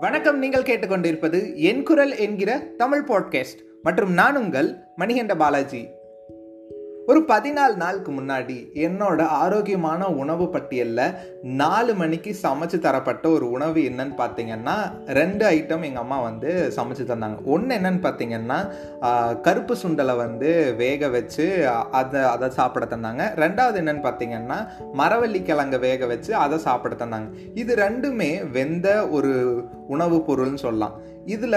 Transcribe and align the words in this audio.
வணக்கம் 0.00 0.38
நீங்கள் 0.38 0.62
கேட்டுக்கொண்டிருப்பது 0.62 1.54
என் 1.54 1.82
குரல் 1.82 2.16
என்கிற 2.16 2.58
தமிழ் 2.58 3.04
பாட்காஸ்ட். 3.08 3.60
மற்றும் 3.82 4.12
நான் 4.12 4.36
உங்கள் 4.36 4.76
மணிகண்ட 4.98 5.36
பாலாஜி. 5.36 5.88
ஒரு 7.10 7.20
பதினாலு 7.28 7.74
நாளுக்கு 7.82 8.10
முன்னாடி 8.12 8.54
என்னோட 8.84 9.20
ஆரோக்கியமான 9.42 10.08
உணவு 10.22 10.46
பட்டியலில் 10.54 11.14
நாலு 11.60 11.92
மணிக்கு 11.94 12.30
சமைச்சு 12.42 12.78
தரப்பட்ட 12.86 13.24
ஒரு 13.30 13.46
உணவு 13.50 13.80
என்னன்னு 13.90 14.14
பார்த்தீங்கன்னா 14.22 14.74
ரெண்டு 15.18 15.44
ஐட்டம் 15.50 15.86
எங்கள் 15.88 16.04
அம்மா 16.04 16.18
வந்து 16.20 16.50
சமைச்சு 16.76 17.04
தந்தாங்க. 17.10 17.38
ஒன்று 17.54 17.76
என்னன்னு 17.76 18.02
பார்த்தீங்கன்னா 18.06 18.58
கருப்பு 19.46 19.76
சுண்டலை 19.82 20.16
வந்து 20.16 20.50
வேக 20.82 21.08
வச்சு 21.08 21.46
அதை 22.00 22.22
அதை 22.34 22.48
சாப்பிட 22.50 22.86
தந்தாங்க. 22.96 23.24
ரெண்டாவது 23.44 23.80
என்னன்னு 23.82 24.06
பார்த்தீங்கன்னா 24.08 24.58
மரவள்ளி 25.02 25.42
கிழங்க 25.50 25.78
வேக 25.78 26.06
வச்சு 26.06 26.34
அதை 26.44 26.58
சாப்பிட 26.58 26.94
தந்தாங்க. 27.04 27.28
இது 27.54 27.74
ரெண்டுமே 27.84 28.32
வெந்த 28.50 28.88
ஒரு 29.18 29.34
உணவுப் 29.94 30.26
பொருள்னு 30.30 30.64
சொல்லலாம். 30.66 30.96
இதில் 31.34 31.54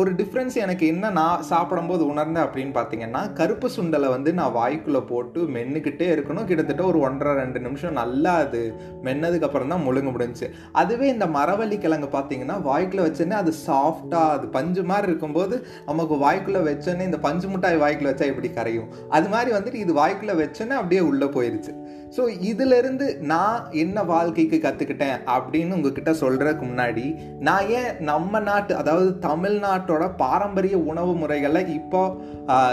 ஒரு 0.00 0.10
டிஃப்ரென்ஸ் 0.20 0.54
எனக்கு 0.62 0.84
என்ன 0.92 1.10
நான் 1.18 1.42
சாப்பிடும்போது 1.50 2.02
உணர்ந்தேன் 2.12 2.44
அப்படின்னு 2.44 2.72
பார்த்தீங்கன்னா 2.78 3.20
கருப்பு 3.38 3.68
சுண்டலை 3.76 4.08
வந்து 4.14 4.30
நான் 4.38 4.54
வாய்க்குள்ளே 4.58 5.02
போட்டு 5.10 5.40
மென்னுக்கிட்டே 5.56 6.08
இருக்கணும். 6.14 6.48
கிட்டத்தட்ட 6.48 6.82
ஒரு 6.90 6.98
ஒன்றரை 7.08 7.34
ரெண்டு 7.42 7.60
நிமிஷம் 7.66 7.98
நல்லா 8.00 8.32
அது 8.44 8.62
மென்னதுக்கு 9.06 9.48
அப்புறம் 9.48 9.72
தான் 9.74 9.84
முழுங்க 9.86 10.10
முடிஞ்சுச்சு. 10.16 10.48
அதுவே 10.82 11.08
இந்த 11.14 11.28
மரவள்ளி 11.36 11.78
கிழங்கு 11.84 12.10
பார்த்தீங்கன்னா 12.16 12.58
வாய்க்குள்ளே 12.68 13.06
வச்சோன்னே 13.08 13.38
அது 13.42 13.54
சாஃப்டாக 13.66 14.34
அது 14.38 14.48
பஞ்சு 14.58 14.84
மாதிரி 14.92 15.10
இருக்கும்போது 15.10 15.58
நமக்கு 15.90 16.16
வாய்க்குள்ளே 16.24 16.62
வச்சோன்னே 16.70 17.08
இந்த 17.10 17.20
பஞ்சு 17.28 17.48
மிட்டாய் 17.54 17.82
வாய்க்குள்ள 17.84 18.12
வச்சா 18.12 18.30
எப்படி 18.34 18.50
கரையும். 18.58 18.90
அது 19.18 19.28
மாதிரி 19.36 19.52
வந்துட்டு 19.58 19.84
இது 19.84 19.94
வாய்க்குள்ளே 20.02 20.36
வச்சோன்னே 20.42 20.76
அப்படியே 20.80 21.04
உள்ளே 21.12 21.28
போயிடுச்சு 21.38 21.74
ஸோ 22.16 22.24
இதிலிருந்து 22.50 23.06
நான் 23.30 23.62
என்ன 23.82 24.02
வாழ்க்கைக்கு 24.10 24.58
கற்றுக்கிட்டேன் 24.64 25.16
அப்படின்னு 25.36 25.76
உங்ககிட்ட 25.76 26.10
சொல்கிறதுக்கு 26.20 26.64
முன்னாடி 26.68 27.06
நான் 27.46 27.70
ஏன் 27.78 27.90
நம்ம 28.10 28.40
நாட்டு 28.48 28.72
அதாவது 28.80 29.03
தமிழ்நாட்டோட 29.20 30.04
பாரம்பரிய 30.16 30.76
உணவு 30.84 31.12
முறைகளை 31.14 31.62
இப்போ 31.74 32.02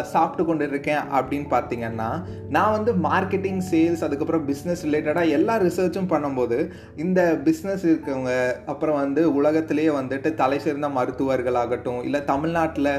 சாப்பிட்டு 0.02 0.44
கொண்டு 0.46 0.66
இருக்கேன் 0.66 1.04
அப்படின்னு 1.14 1.48
பார்த்தீங்கன்னா 1.52 2.10
நான் 2.50 2.72
வந்து 2.72 2.94
மார்க்கெட்டிங் 3.04 3.62
சேல்ஸ் 3.72 4.04
அதுக்கப்புறம் 4.04 4.46
பிஸ்னஸ் 4.48 4.86
ரிலேட்டடாக 4.86 5.30
எல்லா 5.30 5.56
ரிசர்ச்சும் 5.58 6.12
பண்ணும்போது 6.12 6.60
இந்த 6.96 7.22
பிஸ்னஸ் 7.44 7.86
இருக்கவங்க 7.86 8.34
அப்புறம் 8.66 9.00
வந்து 9.00 9.24
உலகத்திலேயே 9.34 9.92
வந்துட்டு 9.92 10.32
தலை 10.36 10.60
சிறந்த 10.60 10.90
மருத்துவர்களாகட்டும் 10.90 12.02
இல்லை 12.04 12.22
தமிழ்நாட்டில் 12.24 12.94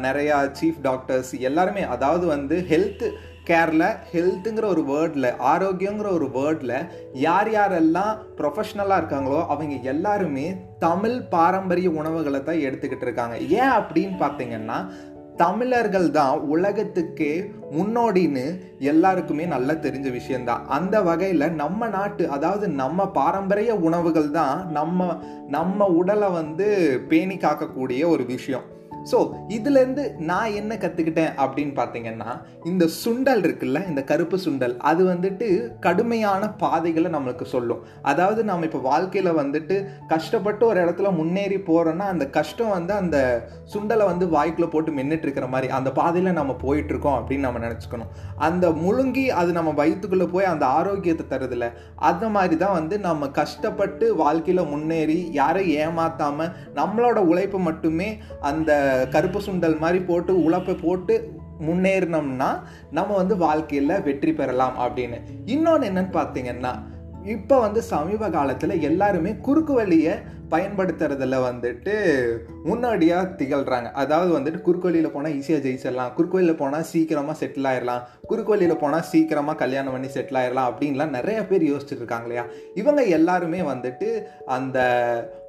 நிறையா 0.00 0.38
சீஃப் 0.52 0.80
டாக்டர்ஸ் 0.82 1.32
எல்லாருமே 1.40 1.84
அதாவது 1.88 2.26
வந்து 2.26 2.58
ஹெல்த் 2.70 3.06
கேரில் 3.50 3.86
ஹெல்த்துங்கிற 4.12 4.64
ஒரு 4.66 4.82
வேர்டில் 4.84 5.28
ஆரோக்கியங்கிற 5.44 6.08
ஒரு 6.12 6.26
வேர்டில் 6.34 6.74
யார் 7.18 7.50
யாரெல்லாம் 7.50 8.12
ப்ரொஃபஷ்னலாக 8.38 9.00
இருக்காங்களோ 9.00 9.38
அவங்க 9.46 9.76
எல்லாருமே 9.84 10.48
தமிழ் 10.78 11.20
பாரம்பரிய 11.20 11.90
உணவுகளை 11.90 12.42
தான் 12.42 12.64
எடுத்துக்கிட்டு 12.66 13.06
இருக்காங்க. 13.06 13.36
ஏன் 13.36 13.72
அப்படின்னு 13.78 14.16
பார்த்தீங்கன்னா 14.20 14.78
தமிழர்கள் 15.36 16.10
தான் 16.10 16.38
உலகத்துக்கே 16.38 17.32
முன்னோடின்னு 17.72 18.60
எல்லாருக்குமே 18.78 19.44
நல்லா 19.46 19.74
தெரிஞ்ச 19.84 20.10
விஷயந்தான் 20.12 20.66
அந்த 20.66 21.02
வகையில் 21.02 21.54
நம்ம 21.54 21.88
நாட்டு 21.88 22.30
அதாவது 22.30 22.68
நம்ம 22.68 23.08
பாரம்பரிய 23.10 23.74
உணவுகள் 23.74 24.30
தான் 24.30 24.66
நம்ம 24.70 25.18
நம்ம 25.48 25.86
உடலை 25.86 26.30
வந்து 26.30 26.66
பேணி 27.08 27.36
காக்கக்கூடிய 27.36 28.08
ஒரு 28.08 28.24
விஷயம். 28.24 28.66
ஸோ 29.10 29.18
இதுலேருந்து 29.56 30.04
நான் 30.30 30.54
என்ன 30.60 30.72
கற்றுக்கிட்டேன் 30.84 31.32
அப்படின்னு 31.42 31.74
பார்த்தீங்கன்னா 31.80 32.30
இந்த 32.70 32.84
சுண்டல் 33.02 33.42
இருக்குல்ல 33.46 33.80
இந்த 33.88 34.02
கருப்பு 34.10 34.38
சுண்டல் 34.44 34.74
அது 34.90 35.02
வந்துட்டு 35.12 35.46
கடுமையான 35.86 36.50
பாதைகளை 36.62 37.10
நம்மளுக்கு 37.16 37.46
சொல்லும். 37.54 37.82
அதாவது 38.10 38.40
நம்ம 38.50 38.66
இப்போ 38.68 38.80
வாழ்க்கையில் 38.90 39.30
வந்துட்டு 39.40 39.76
கஷ்டப்பட்டு 40.12 40.64
ஒரு 40.66 40.78
இடத்துல 40.84 41.10
முன்னேறி 41.20 41.58
போகிறோன்னா 41.68 42.06
அந்த 42.14 42.26
கஷ்டம் 42.38 42.74
வந்து 42.76 42.94
அந்த 43.02 43.16
சுண்டலை 43.74 44.04
வந்து 44.10 44.26
வாய்க்குள்ளே 44.36 44.68
போட்டு 44.74 44.92
மின்னுட்டு 44.98 45.26
இருக்கிற 45.26 45.46
மாதிரி 45.46 45.68
அந்த 45.78 45.90
பாதையில் 46.00 46.38
நம்ம 46.40 46.56
போயிட்டுருக்கோம் 46.64 47.18
அப்படின்னு 47.18 47.46
நம்ம 47.48 47.62
நினச்சிக்கணும். 47.66 48.12
அந்த 48.48 48.66
முழுங்கி 48.84 49.26
அது 49.40 49.52
நம்ம 49.52 49.70
வயிற்றுக்குள்ளே 49.80 50.28
போய் 50.34 50.50
அந்த 50.52 50.66
ஆரோக்கியத்தை 50.78 51.26
தருதில்ல 51.32 51.66
அந்த 52.10 52.24
மாதிரி 52.28 52.56
தான் 52.56 52.76
வந்து 52.78 52.98
நம்ம 53.08 53.28
கஷ்டப்பட்டு 53.40 54.06
வாழ்க்கையில் 54.22 54.70
முன்னேறி 54.74 55.18
யாரையும் 55.40 55.80
ஏமாற்றாமல் 55.86 56.52
நம்மளோட 56.74 57.18
உழைப்பு 57.32 57.58
மட்டுமே 57.68 58.08
அந்த 58.50 58.70
கருப்பு 59.10 59.40
சுண்டல் 59.40 59.78
மாதிரி 59.78 60.00
போட்டு 60.00 60.42
உழைப்பை 60.42 60.74
போட்டு 60.74 61.36
முன்னேறினோம்னா 61.66 62.60
நம்ம 62.90 63.14
வந்து 63.14 63.36
வாழ்க்கையில் 63.36 64.02
வெற்றி 64.02 64.32
பெறலாம் 64.32 64.76
அப்படின்னு. 64.78 65.18
இன்னொன்று 65.44 65.88
என்னன்னு 65.88 66.12
பார்த்தீங்கன்னா 66.12 66.72
இப்போ 67.24 67.60
வந்து 67.60 67.82
சமீப 67.82 68.30
காலத்தில் 68.30 68.80
எல்லாருமே 68.80 69.36
குறுக்கு 69.36 69.72
வழியை 69.72 70.14
பயன்படுத்துறதுல 70.50 71.36
வந்துட்டு 71.42 71.94
முன்னாடியாக 72.64 73.32
திகழ்கிறாங்க 73.36 73.92
அதாவது 73.92 74.30
வந்துட்டு 74.38 74.60
குறுக்கோலியில் 74.60 75.10
போனால் 75.10 75.32
ஈஸியாக 75.32 75.64
ஜெயிச்சிடலாம் 75.64 76.12
குறுக்கோலியில் 76.16 76.56
போனால் 76.56 76.82
சீக்கிரமாக 76.82 77.38
செட்டில் 77.40 77.68
ஆயிடலாம் 77.68 78.02
குறுக்கு 78.26 78.50
வழியில் 78.50 78.78
போனால் 78.78 79.02
சீக்கிரமாக 79.02 79.56
கல்யாணம் 79.56 79.92
பண்ணி 79.92 80.08
செட்டில் 80.08 80.38
ஆயிடலாம் 80.38 80.68
அப்படின்லாம் 80.70 81.10
நிறைய 81.10 81.46
பேர் 81.46 81.62
யோசிச்சுட்டு 81.62 81.96
இருக்காங்க 81.96 82.22
இல்லையா? 82.22 82.44
இவங்க 82.74 83.02
எல்லாருமே 83.02 83.62
வந்துட்டு 83.62 84.08
அந்த 84.46 84.78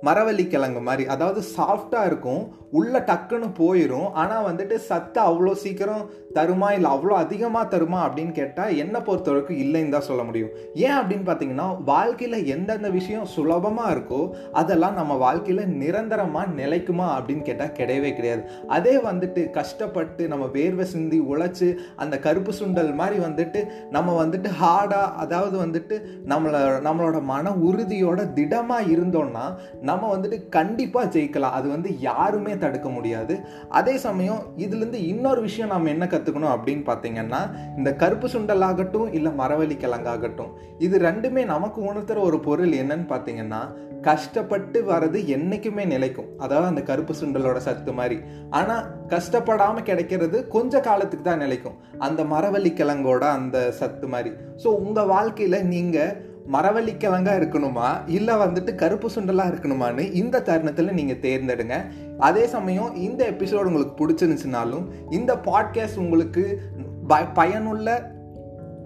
மரவள்ளி 0.04 0.48
கிழங்கு 0.48 0.80
மாதிரி 0.80 1.06
அதாவது 1.08 1.42
சாஃப்டாக 1.56 2.06
இருக்கும் 2.06 2.44
உள்ளே 2.72 3.00
டக்குன்னு 3.00 3.48
போயிடும் 3.58 4.12
ஆனால் 4.14 4.46
வந்துட்டு 4.46 4.76
சத்து 4.76 5.20
அவ்வளோ 5.22 5.54
சீக்கிரம் 5.54 6.04
தருமா 6.34 6.72
இல்லை 6.72 6.90
அவ்வளோ 6.92 7.14
அதிகமாக 7.16 7.78
தருமா 7.78 8.00
அப்படின்னு 8.04 8.32
கேட்டால் 8.32 8.76
என்னை 8.76 9.02
பொறுத்தவரைக்கும் 9.02 9.58
இல்லைன்னு 9.58 9.90
தான் 9.90 10.02
சொல்ல 10.02 10.24
முடியும். 10.24 10.52
ஏன் 10.76 10.98
அப்படின்னு 11.00 11.26
பார்த்தீங்கன்னா 11.26 11.84
வாழ்க்கையில் 11.84 12.46
எந்தெந்த 12.46 12.90
விஷயம் 12.90 13.26
சுலபமாக 13.26 13.94
இருக்கோ 13.96 14.22
அதெல்லாம் 14.54 14.89
நம்ம 14.98 15.14
வாழ்க்கையில் 15.24 15.74
நிரந்தரமாக 15.82 16.54
நிலைக்குமா 16.60 17.08
அப்படின்னு 17.16 17.44
கேட்டால் 17.48 17.76
கிடையவே 17.80 18.12
கிடையாது. 18.16 18.44
அதே 18.78 18.96
வந்துட்டு 19.08 19.42
கஷ்டப்பட்டு 19.58 20.24
நம்ம 20.28 20.46
வேர்வை 20.56 20.86
சிந்தி 20.94 21.20
உழைச்சி 21.32 21.70
அந்த 21.96 22.16
கருப்பு 22.26 22.54
சுண்டல் 22.60 22.92
மாதிரி 22.94 23.20
வந்துட்டு 23.26 23.62
நம்ம 23.96 24.16
வந்துட்டு 24.24 24.52
ஹார்டாக 24.62 25.14
அதாவது 25.24 25.58
வந்துட்டு 25.66 25.98
நம்மளை 26.34 26.62
நம்மளோட 26.88 27.22
மன 27.34 27.54
உறுதியோட 27.70 28.20
திடமாக 28.34 28.90
இருந்தோம்னா 28.96 29.46
நம்ம 29.82 30.16
வந்துட்டு 30.16 30.40
கண்டிப்பாக 30.50 31.12
ஜெயிக்கலாம். 31.16 31.58
அது 31.60 31.70
வந்து 31.70 31.90
யாருமே 32.00 32.56
தடுக்க 32.58 32.90
முடியாது. 32.90 33.36
அதே 33.70 33.98
சமயம் 34.08 34.42
இதுலேருந்து 34.58 35.02
இன்னொரு 35.14 35.42
விஷயம் 35.42 35.74
நம்ம 35.74 35.90
என்ன 35.90 36.06
கற்றுக்கணும் 36.06 36.56
அப்படின்னு 36.56 36.86
பார்த்தீங்கன்னா 36.92 37.42
இந்த 37.78 37.90
கருப்பு 37.96 38.28
சுண்டல் 38.34 38.66
ஆகட்டும் 38.70 39.12
இல்லை 39.14 39.32
மரவள்ளி 39.42 39.78
கிழங்காகட்டும் 39.84 40.54
இது 40.78 40.98
ரெண்டுமே 41.00 41.44
நமக்கு 41.54 41.80
உணர்த்துற 41.92 42.20
ஒரு 42.30 42.40
பொருள் 42.40 42.74
என்னன்னு 42.82 43.08
பார்த்தீங்கன்னா 43.14 43.62
கஷ்டப்பட்டு 44.02 44.79
வர்றது 44.82 45.26
என்றைக்குமே 45.26 45.86
நிலைக்கும். 45.86 46.26
அதாவது 46.38 46.68
அந்த 46.68 46.82
கருப்பு 46.82 47.14
சுண்டலோட 47.22 47.58
சத்து 47.58 47.94
மாதிரி. 47.94 48.20
ஆனால் 48.50 48.86
கஷ்டப்படாமல் 49.08 49.84
கிடைக்கிறது 49.84 50.48
கொஞ்ச 50.48 50.80
காலத்துக்கு 50.80 51.26
தான் 51.26 51.38
நிலைக்கும். 51.38 51.74
அந்த 51.98 52.24
மரவள்ளி 52.24 52.72
கிழங்கோட 52.74 53.20
அந்த 53.20 53.72
சத்து 53.72 54.08
மாதிரி. 54.08 54.36
ஸோ 54.64 54.68
உங்கள் 54.68 55.06
வாழ்க்கையில் 55.06 55.66
நீங்கள் 55.66 56.28
மரவள்ளிக்கிழங்கா 56.54 57.34
இருக்கணுமா? 57.40 57.88
இல்லை 58.08 58.36
வந்துட்டு 58.36 58.76
கருப்பு 58.76 59.10
சுண்டலாக 59.16 59.52
இருக்கணுமான்னு 59.52 60.14
இந்த 60.14 60.42
தருணத்தில் 60.42 60.94
நீங்கள் 60.94 61.20
தேர்ந்தெடுங்க. 61.20 61.86
அதே 62.20 62.48
சமயம் 62.48 62.96
இந்த 62.96 63.32
எபிசோடு 63.32 63.64
உங்களுக்கு 63.64 64.08
பிடிச்சிருந்துச்சுனாலும் 64.08 64.86
இந்த 65.10 65.36
பாட்காஸ்ட் 65.36 65.98
உங்களுக்கு 65.98 66.62
ப- 67.08 67.26
பயனுள்ள 67.26 68.18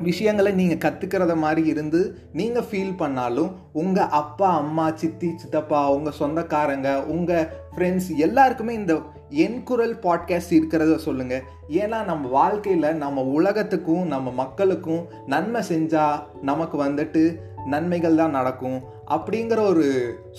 விஷயங்களை 0.02 0.52
நீங்கள் 0.52 0.92
கற்றுக்கிறத 0.92 1.36
மாதிரி 1.36 1.68
இருந்து 1.68 2.16
நீங்கள் 2.34 2.64
ஃபீல் 2.72 2.98
பண்ணாலும் 2.98 3.52
உங்கள் 3.74 4.09
அப்பா 4.09 4.58
அம்மா 4.58 4.92
சித்தி 4.92 5.34
சித்தப்பா 5.36 5.92
உங்கள் 5.92 6.14
சொந்தக்காரங்க 6.14 7.06
உங்கள் 7.06 7.48
ஃப்ரெண்ட்ஸ் 7.76 8.16
எல்லாருக்குமே 8.16 8.74
இந்த 8.74 9.00
என் 9.30 9.64
குரல் 9.64 9.96
பாட்காஸ்ட் 9.96 10.50
இருக்கிறத 10.50 10.96
சொல்லுங்கள் 10.96 11.44
ஏன்னா 11.68 12.03
நம்ம 12.03 12.28
வாழ்க்கையில் 12.28 12.96
நம்ம 12.96 13.22
உலகத்துக்கும் 13.22 14.08
நம்ம 14.08 14.32
மக்களுக்கும் 14.32 15.06
நன்மை 15.28 15.62
செஞ்சால் 15.70 16.24
நமக்கு 16.42 16.84
வந்துட்டு 16.84 17.40
நன்மைகள் 17.66 18.16
தான் 18.16 18.32
நடக்கும். 18.32 18.84
அப்படிங்கிற 19.16 19.60
ஒரு 19.72 19.86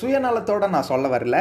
சுயநலத்தோடு 0.00 0.69
நான் 0.75 0.88
சொல்ல 0.91 1.09
வரல. 1.15 1.38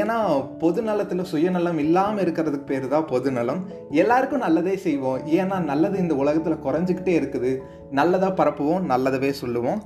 ஏன்னா 0.00 0.16
பொதுநலத்தில் 0.62 1.30
சுயநலம் 1.32 1.80
இல்லாமல் 1.84 2.22
இருக்கிறதுக்கு 2.24 2.68
பேர் 2.70 2.86
தான் 2.94 3.08
பொதுநலம். 3.12 3.60
எல்லாருக்கும் 4.02 4.44
நல்லதே 4.46 4.76
செய்வோம். 4.86 5.20
ஏன்னா 5.38 5.58
நல்லது 5.70 5.98
இந்த 6.04 6.16
உலகத்தில் 6.22 6.64
குறைஞ்சிக்கிட்டே 6.66 7.14
இருக்குது. 7.20 7.52
நல்லதாக 7.98 8.32
பரப்புவோம் 8.40 8.88
நல்லதவே 8.92 9.32
சொல்லுவோம். 9.42 9.82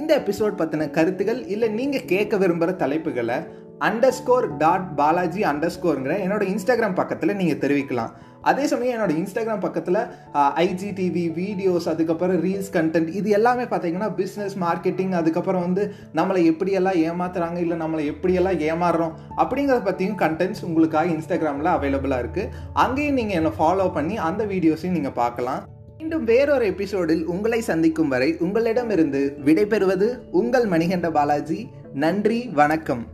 இந்த 0.00 0.12
எபிசோட் 0.20 0.60
பற்றின 0.60 0.90
கருத்துகள் 0.98 1.42
இல்லை 1.54 1.70
நீங்கள் 1.80 2.08
கேட்க 2.14 2.36
விரும்புகிற 2.42 2.72
தலைப்புகளை 2.84 3.38
அண்டர்ஸ்கோர் 3.88 4.46
டாட் 4.62 4.84
பாலாஜி 4.98 5.40
அண்டர்ஸ்கோருங்கிற 5.52 6.16
என்னோட 6.24 6.42
இன்ஸ்டாகிராம் 6.52 7.00
பக்கத்தில் 7.00 7.38
நீங்கள் 7.40 7.62
தெரிவிக்கலாம். 7.64 8.12
அதே 8.50 8.64
சமயம் 8.72 8.94
என்னோட 8.96 9.14
இன்ஸ்டாகிராம் 9.20 9.64
பக்கத்தில் 9.64 10.00
ஐஜிடிவி 10.64 11.24
வீடியோஸ் 11.40 11.88
அதுக்கப்புறம் 11.92 12.40
ரீல்ஸ் 12.46 12.72
கண்டென்ட் 12.76 13.10
இது 13.18 13.28
எல்லாமே 13.38 13.66
பார்த்தீங்கன்னா 13.72 14.08
பிஸ்னஸ் 14.20 14.56
மார்க்கெட்டிங் 14.64 15.14
அதுக்கப்புறம் 15.20 15.64
வந்து 15.66 15.84
நம்மளை 16.20 16.42
எப்படியெல்லாம் 16.52 16.98
ஏமாத்துறாங்க 17.08 17.60
இல்லை 17.64 17.78
நம்மளை 17.84 18.04
எப்படியெல்லாம் 18.12 18.58
ஏமாறுறோம் 18.70 19.14
அப்படிங்கிறத 19.42 19.84
பற்றியும் 19.88 20.18
கண்டென்ட்ஸ் 20.24 20.64
உங்களுக்காக 20.68 21.14
இன்ஸ்டாகிராமில் 21.16 21.74
அவைலபிளாக 21.76 22.24
இருக்குது 22.24 22.50
அங்கேயும் 22.84 23.20
நீங்கள் 23.20 23.40
என்னை 23.40 23.54
ஃபாலோ 23.60 23.86
பண்ணி 23.98 24.16
அந்த 24.30 24.44
வீடியோஸையும் 24.54 24.98
நீங்கள் 24.98 25.18
பார்க்கலாம். 25.22 25.62
மீண்டும் 25.98 26.24
வேறொரு 26.30 26.64
எபிசோடில் 26.72 27.24
உங்களை 27.34 27.60
சந்திக்கும் 27.70 28.12
வரை 28.14 28.30
உங்களிடமிருந்து 28.46 29.22
விடைபெறுவது 29.48 30.08
உங்கள் 30.40 30.68
மணிகண்ட 30.74 31.10
பாலாஜி. 31.18 31.60
நன்றி 32.04 32.40
வணக்கம். 32.60 33.04